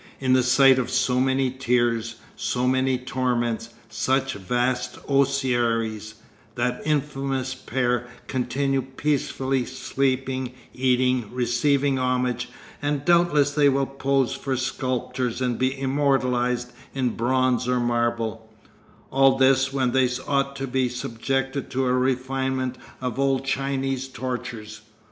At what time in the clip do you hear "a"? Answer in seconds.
21.85-21.93